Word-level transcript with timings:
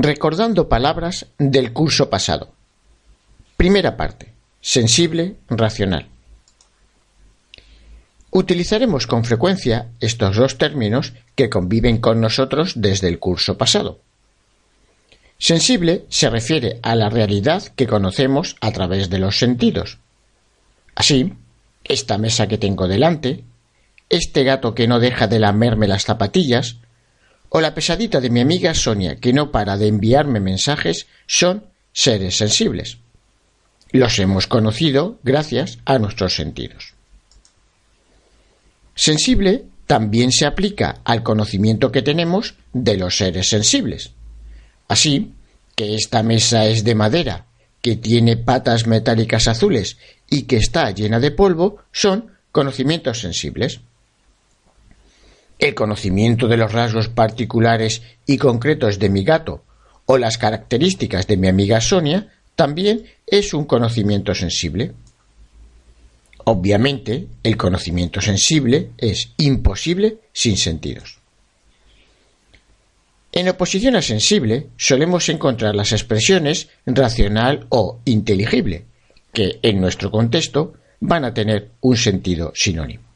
Recordando 0.00 0.68
palabras 0.68 1.26
del 1.38 1.72
curso 1.72 2.08
pasado. 2.08 2.52
Primera 3.56 3.96
parte. 3.96 4.32
Sensible, 4.60 5.38
racional. 5.48 6.06
Utilizaremos 8.30 9.08
con 9.08 9.24
frecuencia 9.24 9.88
estos 9.98 10.36
dos 10.36 10.56
términos 10.56 11.14
que 11.34 11.50
conviven 11.50 11.98
con 11.98 12.20
nosotros 12.20 12.74
desde 12.76 13.08
el 13.08 13.18
curso 13.18 13.58
pasado. 13.58 13.98
Sensible 15.36 16.04
se 16.10 16.30
refiere 16.30 16.78
a 16.84 16.94
la 16.94 17.08
realidad 17.08 17.64
que 17.74 17.88
conocemos 17.88 18.54
a 18.60 18.70
través 18.70 19.10
de 19.10 19.18
los 19.18 19.40
sentidos. 19.40 19.98
Así, 20.94 21.34
esta 21.82 22.18
mesa 22.18 22.46
que 22.46 22.58
tengo 22.58 22.86
delante, 22.86 23.42
este 24.10 24.44
gato 24.44 24.76
que 24.76 24.86
no 24.86 25.00
deja 25.00 25.26
de 25.26 25.40
lamerme 25.40 25.88
las 25.88 26.04
zapatillas, 26.04 26.76
o 27.50 27.60
la 27.60 27.74
pesadita 27.74 28.20
de 28.20 28.30
mi 28.30 28.40
amiga 28.40 28.74
Sonia, 28.74 29.16
que 29.16 29.32
no 29.32 29.50
para 29.50 29.76
de 29.76 29.86
enviarme 29.86 30.40
mensajes, 30.40 31.06
son 31.26 31.64
seres 31.92 32.36
sensibles. 32.36 32.98
Los 33.90 34.18
hemos 34.18 34.46
conocido 34.46 35.18
gracias 35.22 35.78
a 35.84 35.98
nuestros 35.98 36.34
sentidos. 36.34 36.94
Sensible 38.94 39.64
también 39.86 40.32
se 40.32 40.44
aplica 40.44 41.00
al 41.04 41.22
conocimiento 41.22 41.90
que 41.90 42.02
tenemos 42.02 42.54
de 42.72 42.96
los 42.98 43.16
seres 43.16 43.48
sensibles. 43.48 44.10
Así 44.88 45.32
que 45.74 45.94
esta 45.94 46.22
mesa 46.22 46.66
es 46.66 46.84
de 46.84 46.94
madera, 46.94 47.46
que 47.80 47.96
tiene 47.96 48.36
patas 48.36 48.86
metálicas 48.86 49.48
azules 49.48 49.96
y 50.28 50.42
que 50.42 50.56
está 50.56 50.90
llena 50.90 51.20
de 51.20 51.30
polvo, 51.30 51.78
son 51.92 52.32
conocimientos 52.52 53.20
sensibles. 53.20 53.80
El 55.58 55.74
conocimiento 55.74 56.46
de 56.46 56.56
los 56.56 56.72
rasgos 56.72 57.08
particulares 57.08 58.02
y 58.26 58.38
concretos 58.38 58.98
de 58.98 59.08
mi 59.08 59.24
gato 59.24 59.64
o 60.06 60.16
las 60.16 60.38
características 60.38 61.26
de 61.26 61.36
mi 61.36 61.48
amiga 61.48 61.80
Sonia 61.80 62.28
también 62.54 63.04
es 63.26 63.54
un 63.54 63.64
conocimiento 63.64 64.34
sensible. 64.34 64.92
Obviamente, 66.44 67.26
el 67.42 67.56
conocimiento 67.56 68.20
sensible 68.20 68.90
es 68.96 69.30
imposible 69.36 70.18
sin 70.32 70.56
sentidos. 70.56 71.18
En 73.32 73.48
oposición 73.48 73.96
a 73.96 74.02
sensible 74.02 74.68
solemos 74.76 75.28
encontrar 75.28 75.74
las 75.74 75.92
expresiones 75.92 76.68
racional 76.86 77.66
o 77.68 78.00
inteligible, 78.06 78.86
que 79.32 79.58
en 79.62 79.80
nuestro 79.80 80.10
contexto 80.10 80.74
van 81.00 81.24
a 81.24 81.34
tener 81.34 81.70
un 81.80 81.96
sentido 81.96 82.52
sinónimo. 82.54 83.07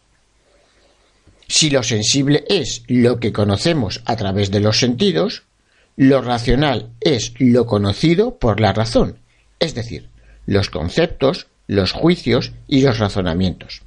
Si 1.52 1.68
lo 1.68 1.82
sensible 1.82 2.46
es 2.48 2.82
lo 2.88 3.20
que 3.20 3.30
conocemos 3.30 4.00
a 4.06 4.16
través 4.16 4.50
de 4.50 4.60
los 4.60 4.78
sentidos, 4.78 5.42
lo 5.96 6.22
racional 6.22 6.88
es 7.02 7.34
lo 7.38 7.66
conocido 7.66 8.38
por 8.38 8.58
la 8.58 8.72
razón, 8.72 9.18
es 9.58 9.74
decir, 9.74 10.08
los 10.46 10.70
conceptos, 10.70 11.48
los 11.66 11.92
juicios 11.92 12.52
y 12.68 12.80
los 12.80 12.98
razonamientos. 12.98 13.82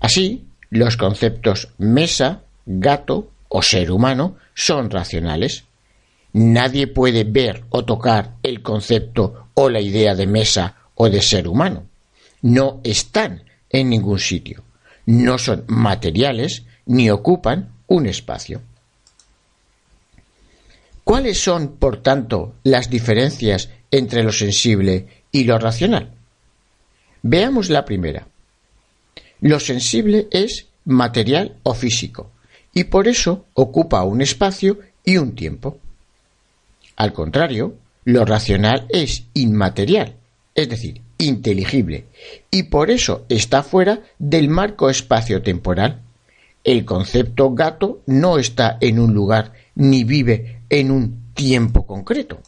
Así, 0.00 0.46
los 0.70 0.96
conceptos 0.96 1.68
mesa, 1.76 2.40
gato 2.64 3.30
o 3.50 3.60
ser 3.60 3.90
humano 3.90 4.36
son 4.54 4.88
racionales. 4.88 5.64
Nadie 6.32 6.86
puede 6.86 7.24
ver 7.24 7.64
o 7.68 7.84
tocar 7.84 8.36
el 8.42 8.62
concepto 8.62 9.48
o 9.52 9.68
la 9.68 9.82
idea 9.82 10.14
de 10.14 10.26
mesa 10.26 10.76
o 10.94 11.10
de 11.10 11.20
ser 11.20 11.46
humano. 11.46 11.84
No 12.40 12.80
están 12.82 13.44
en 13.68 13.90
ningún 13.90 14.18
sitio 14.18 14.64
no 15.10 15.38
son 15.38 15.64
materiales 15.66 16.62
ni 16.86 17.10
ocupan 17.10 17.70
un 17.88 18.06
espacio. 18.06 18.62
¿Cuáles 21.02 21.42
son, 21.42 21.76
por 21.76 22.00
tanto, 22.00 22.54
las 22.62 22.88
diferencias 22.88 23.70
entre 23.90 24.22
lo 24.22 24.30
sensible 24.30 25.08
y 25.32 25.44
lo 25.44 25.58
racional? 25.58 26.12
Veamos 27.22 27.70
la 27.70 27.84
primera. 27.84 28.28
Lo 29.40 29.58
sensible 29.58 30.28
es 30.30 30.66
material 30.84 31.56
o 31.64 31.74
físico 31.74 32.30
y 32.72 32.84
por 32.84 33.08
eso 33.08 33.46
ocupa 33.54 34.04
un 34.04 34.22
espacio 34.22 34.78
y 35.04 35.16
un 35.16 35.34
tiempo. 35.34 35.78
Al 36.94 37.12
contrario, 37.12 37.74
lo 38.04 38.24
racional 38.24 38.86
es 38.90 39.24
inmaterial, 39.34 40.14
es 40.54 40.68
decir, 40.68 41.02
inteligible 41.20 42.06
y 42.50 42.64
por 42.64 42.90
eso 42.90 43.24
está 43.28 43.62
fuera 43.62 44.00
del 44.18 44.48
marco 44.48 44.90
espacio-temporal. 44.90 46.00
El 46.64 46.84
concepto 46.84 47.54
gato 47.54 48.00
no 48.06 48.38
está 48.38 48.78
en 48.80 48.98
un 48.98 49.14
lugar 49.14 49.52
ni 49.74 50.04
vive 50.04 50.62
en 50.68 50.90
un 50.90 51.32
tiempo 51.34 51.86
concreto. 51.86 52.40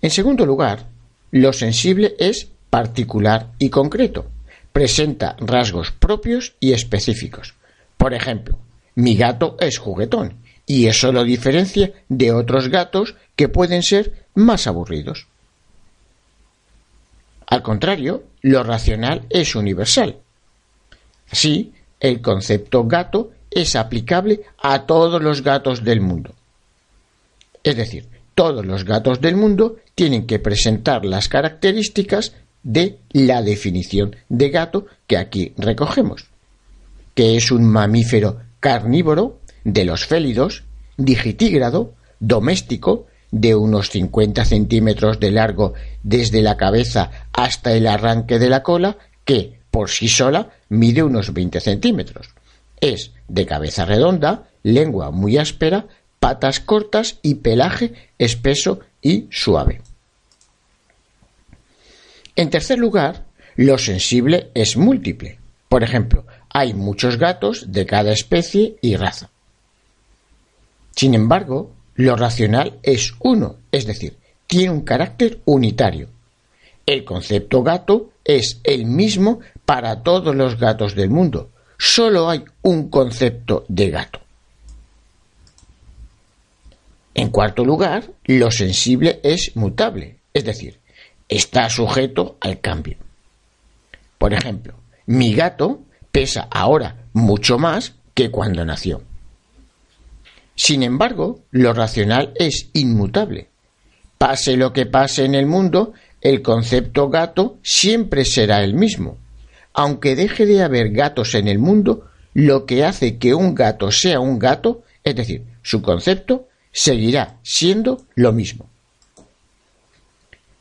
En 0.00 0.10
segundo 0.10 0.46
lugar, 0.46 0.86
lo 1.30 1.52
sensible 1.52 2.14
es 2.18 2.48
particular 2.70 3.52
y 3.58 3.70
concreto. 3.70 4.26
Presenta 4.72 5.36
rasgos 5.38 5.92
propios 5.92 6.54
y 6.60 6.72
específicos. 6.72 7.54
Por 7.96 8.14
ejemplo, 8.14 8.58
mi 8.94 9.16
gato 9.16 9.56
es 9.60 9.78
juguetón 9.78 10.36
y 10.66 10.86
eso 10.86 11.12
lo 11.12 11.24
diferencia 11.24 11.92
de 12.08 12.32
otros 12.32 12.68
gatos 12.68 13.14
que 13.36 13.48
pueden 13.48 13.82
ser 13.82 14.26
más 14.34 14.66
aburridos. 14.66 15.26
Al 17.54 17.62
contrario, 17.62 18.24
lo 18.42 18.64
racional 18.64 19.26
es 19.30 19.54
universal. 19.54 20.16
Así, 21.30 21.72
el 22.00 22.20
concepto 22.20 22.82
gato 22.82 23.30
es 23.48 23.76
aplicable 23.76 24.40
a 24.60 24.86
todos 24.86 25.22
los 25.22 25.40
gatos 25.40 25.84
del 25.84 26.00
mundo. 26.00 26.34
Es 27.62 27.76
decir, 27.76 28.08
todos 28.34 28.66
los 28.66 28.84
gatos 28.84 29.20
del 29.20 29.36
mundo 29.36 29.76
tienen 29.94 30.26
que 30.26 30.40
presentar 30.40 31.04
las 31.04 31.28
características 31.28 32.34
de 32.64 32.98
la 33.12 33.40
definición 33.40 34.16
de 34.28 34.50
gato 34.50 34.86
que 35.06 35.16
aquí 35.16 35.52
recogemos, 35.56 36.26
que 37.14 37.36
es 37.36 37.52
un 37.52 37.68
mamífero 37.68 38.40
carnívoro 38.58 39.38
de 39.62 39.84
los 39.84 40.06
félidos, 40.06 40.64
digitígrado, 40.96 41.94
doméstico, 42.18 43.06
de 43.34 43.56
unos 43.56 43.90
50 43.90 44.44
centímetros 44.44 45.18
de 45.18 45.32
largo 45.32 45.74
desde 46.04 46.40
la 46.40 46.56
cabeza 46.56 47.10
hasta 47.32 47.72
el 47.72 47.88
arranque 47.88 48.38
de 48.38 48.48
la 48.48 48.62
cola, 48.62 48.96
que 49.24 49.58
por 49.72 49.90
sí 49.90 50.06
sola 50.06 50.50
mide 50.68 51.02
unos 51.02 51.34
20 51.34 51.58
centímetros. 51.58 52.28
Es 52.80 53.10
de 53.26 53.44
cabeza 53.44 53.86
redonda, 53.86 54.50
lengua 54.62 55.10
muy 55.10 55.36
áspera, 55.36 55.86
patas 56.20 56.60
cortas 56.60 57.18
y 57.22 57.34
pelaje 57.34 57.92
espeso 58.18 58.78
y 59.02 59.26
suave. 59.30 59.82
En 62.36 62.50
tercer 62.50 62.78
lugar, 62.78 63.24
lo 63.56 63.78
sensible 63.78 64.52
es 64.54 64.76
múltiple. 64.76 65.38
Por 65.68 65.82
ejemplo, 65.82 66.24
hay 66.50 66.72
muchos 66.72 67.16
gatos 67.16 67.72
de 67.72 67.84
cada 67.84 68.12
especie 68.12 68.76
y 68.80 68.94
raza. 68.94 69.30
Sin 70.94 71.14
embargo, 71.14 71.72
lo 71.94 72.16
racional 72.16 72.78
es 72.82 73.14
uno, 73.20 73.56
es 73.70 73.86
decir, 73.86 74.16
tiene 74.46 74.70
un 74.70 74.82
carácter 74.82 75.40
unitario. 75.44 76.08
El 76.86 77.04
concepto 77.04 77.62
gato 77.62 78.10
es 78.24 78.60
el 78.64 78.86
mismo 78.86 79.40
para 79.64 80.02
todos 80.02 80.34
los 80.34 80.58
gatos 80.58 80.94
del 80.94 81.10
mundo. 81.10 81.50
Solo 81.78 82.28
hay 82.28 82.44
un 82.62 82.90
concepto 82.90 83.64
de 83.68 83.90
gato. 83.90 84.20
En 87.14 87.30
cuarto 87.30 87.64
lugar, 87.64 88.10
lo 88.24 88.50
sensible 88.50 89.20
es 89.22 89.52
mutable, 89.54 90.18
es 90.32 90.44
decir, 90.44 90.80
está 91.28 91.70
sujeto 91.70 92.36
al 92.40 92.60
cambio. 92.60 92.96
Por 94.18 94.34
ejemplo, 94.34 94.74
mi 95.06 95.32
gato 95.34 95.82
pesa 96.10 96.48
ahora 96.50 97.06
mucho 97.12 97.58
más 97.58 97.94
que 98.14 98.30
cuando 98.30 98.64
nació. 98.64 99.02
Sin 100.54 100.82
embargo, 100.82 101.40
lo 101.50 101.72
racional 101.72 102.32
es 102.36 102.68
inmutable. 102.72 103.48
Pase 104.18 104.56
lo 104.56 104.72
que 104.72 104.86
pase 104.86 105.24
en 105.24 105.34
el 105.34 105.46
mundo, 105.46 105.92
el 106.20 106.42
concepto 106.42 107.08
gato 107.08 107.58
siempre 107.62 108.24
será 108.24 108.62
el 108.62 108.74
mismo. 108.74 109.18
Aunque 109.72 110.14
deje 110.14 110.46
de 110.46 110.62
haber 110.62 110.90
gatos 110.90 111.34
en 111.34 111.48
el 111.48 111.58
mundo, 111.58 112.08
lo 112.32 112.66
que 112.66 112.84
hace 112.84 113.18
que 113.18 113.34
un 113.34 113.54
gato 113.54 113.90
sea 113.90 114.20
un 114.20 114.38
gato, 114.38 114.82
es 115.02 115.16
decir, 115.16 115.42
su 115.62 115.82
concepto, 115.82 116.48
seguirá 116.72 117.38
siendo 117.42 118.06
lo 118.14 118.32
mismo. 118.32 118.68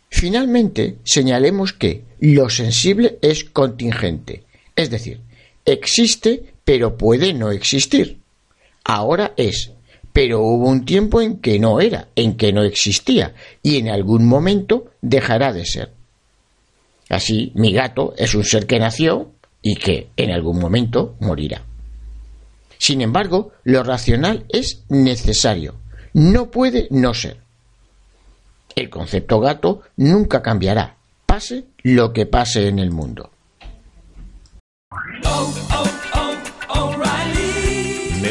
Finalmente, 0.09 0.97
señalemos 1.03 1.73
que 1.73 2.03
lo 2.19 2.49
sensible 2.49 3.17
es 3.21 3.43
contingente, 3.43 4.43
es 4.75 4.89
decir, 4.89 5.21
existe 5.65 6.53
pero 6.63 6.97
puede 6.97 7.33
no 7.33 7.51
existir. 7.51 8.19
Ahora 8.83 9.33
es, 9.37 9.71
pero 10.13 10.41
hubo 10.41 10.69
un 10.69 10.85
tiempo 10.85 11.21
en 11.21 11.39
que 11.39 11.59
no 11.59 11.81
era, 11.81 12.07
en 12.15 12.37
que 12.37 12.53
no 12.53 12.63
existía, 12.63 13.33
y 13.63 13.77
en 13.77 13.89
algún 13.89 14.25
momento 14.25 14.91
dejará 15.01 15.51
de 15.51 15.65
ser. 15.65 15.91
Así, 17.09 17.51
mi 17.55 17.73
gato 17.73 18.13
es 18.17 18.35
un 18.35 18.43
ser 18.43 18.67
que 18.67 18.79
nació 18.79 19.31
y 19.61 19.75
que 19.75 20.09
en 20.15 20.31
algún 20.31 20.59
momento 20.59 21.15
morirá. 21.19 21.63
Sin 22.77 23.01
embargo, 23.01 23.53
lo 23.63 23.83
racional 23.83 24.45
es 24.49 24.83
necesario, 24.89 25.75
no 26.13 26.51
puede 26.51 26.87
no 26.91 27.13
ser. 27.13 27.37
El 28.75 28.89
concepto 28.89 29.39
gato 29.39 29.81
nunca 29.97 30.41
cambiará, 30.41 30.97
pase 31.25 31.65
lo 31.81 32.13
que 32.13 32.25
pase 32.25 32.67
en 32.67 32.79
el 32.79 32.91
mundo. 32.91 33.31